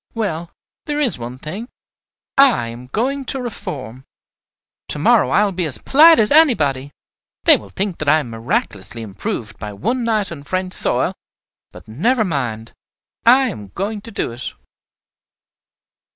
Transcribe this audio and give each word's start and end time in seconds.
Well, 0.15 0.49
there 0.85 0.99
is 0.99 1.19
one 1.19 1.37
thing, 1.37 1.69
I 2.35 2.69
am 2.69 2.87
going 2.87 3.23
to 3.25 3.39
reform. 3.39 4.03
To 4.87 4.97
morrow 4.97 5.29
I 5.29 5.45
will 5.45 5.51
be 5.51 5.67
as 5.67 5.77
polite 5.77 6.17
as 6.17 6.31
anybody. 6.31 6.89
They 7.43 7.55
will 7.55 7.69
think 7.69 7.99
that 7.99 8.09
I 8.09 8.17
am 8.17 8.31
miraculously 8.31 9.03
improved 9.03 9.59
by 9.59 9.73
one 9.73 10.03
night 10.03 10.31
on 10.31 10.41
French 10.41 10.73
soil; 10.73 11.13
but, 11.71 11.87
never 11.87 12.23
mind! 12.23 12.73
I 13.27 13.49
am 13.49 13.67
going 13.75 14.01
to 14.01 14.09
do 14.09 14.31
it." 14.31 14.51